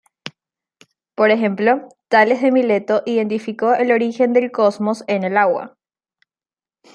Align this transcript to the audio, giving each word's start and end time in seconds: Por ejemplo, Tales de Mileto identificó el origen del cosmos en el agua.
Por 1.13 1.29
ejemplo, 1.29 1.87
Tales 2.07 2.41
de 2.41 2.51
Mileto 2.51 3.03
identificó 3.05 3.75
el 3.75 3.91
origen 3.91 4.33
del 4.33 4.51
cosmos 4.51 5.03
en 5.05 5.23
el 5.23 5.37
agua. 5.37 5.77